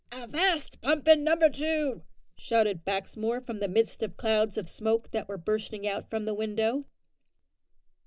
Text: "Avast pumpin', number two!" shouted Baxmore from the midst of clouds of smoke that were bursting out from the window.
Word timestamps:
"Avast 0.11 0.81
pumpin', 0.81 1.23
number 1.23 1.47
two!" 1.47 2.01
shouted 2.35 2.83
Baxmore 2.83 3.39
from 3.39 3.59
the 3.59 3.67
midst 3.67 4.01
of 4.01 4.17
clouds 4.17 4.57
of 4.57 4.67
smoke 4.67 5.11
that 5.11 5.27
were 5.27 5.37
bursting 5.37 5.87
out 5.87 6.09
from 6.09 6.25
the 6.25 6.33
window. 6.33 6.85